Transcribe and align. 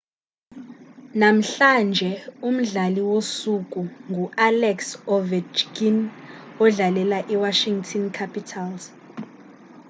namhlanje 1.19 2.11
umdlali 2.47 3.01
wosuku 3.09 3.81
ngualex 4.09 4.79
ovechkin 5.15 5.97
odlalela 6.63 7.19
iwashington 7.33 8.03
capitals 8.17 8.83